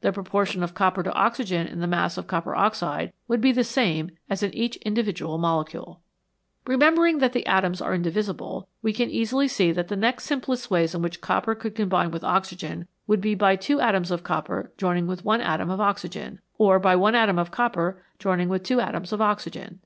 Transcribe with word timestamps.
The 0.00 0.12
proportion 0.12 0.62
of 0.62 0.74
copper 0.74 1.02
to 1.02 1.12
oxygen 1.12 1.66
in 1.66 1.80
the 1.80 1.88
mass 1.88 2.16
of 2.16 2.28
copper 2.28 2.54
oxide 2.54 3.12
would 3.26 3.40
be 3.40 3.50
the 3.50 3.64
same 3.64 4.12
as 4.30 4.40
in 4.40 4.54
each 4.54 4.76
individual 4.76 5.38
molecule. 5.38 6.00
Remembering 6.68 7.18
that 7.18 7.32
the 7.32 7.44
atoms 7.48 7.80
are 7.82 7.92
indivisible, 7.92 8.68
we 8.80 8.92
can 8.92 9.10
easily 9.10 9.48
see 9.48 9.72
that 9.72 9.88
the 9.88 9.96
next 9.96 10.22
simplest 10.26 10.70
ways 10.70 10.94
in 10.94 11.02
which 11.02 11.20
copper 11.20 11.56
could 11.56 11.74
combine 11.74 12.12
with 12.12 12.22
oxygen 12.22 12.86
would 13.08 13.20
be 13.20 13.34
by 13.34 13.56
two 13.56 13.80
atoms 13.80 14.12
of 14.12 14.22
copper 14.22 14.70
joining 14.78 15.08
with 15.08 15.24
one 15.24 15.40
atom 15.40 15.68
of 15.68 15.80
oxygen, 15.80 16.38
or 16.58 16.78
by 16.78 16.94
one 16.94 17.16
atom 17.16 17.36
of 17.36 17.50
copper 17.50 18.04
joining 18.20 18.48
with 18.48 18.62
two 18.62 18.78
atoms 18.80 19.12
of 19.12 19.20
oxygen. 19.20 19.80